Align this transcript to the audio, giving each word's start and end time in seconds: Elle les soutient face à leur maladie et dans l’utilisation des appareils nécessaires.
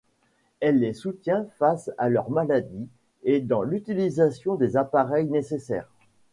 Elle 0.61 0.79
les 0.79 0.93
soutient 0.95 1.45
face 1.59 1.91
à 1.99 2.09
leur 2.09 2.31
maladie 2.31 2.87
et 3.21 3.39
dans 3.39 3.61
l’utilisation 3.61 4.55
des 4.55 4.75
appareils 4.75 5.27
nécessaires. 5.29 5.91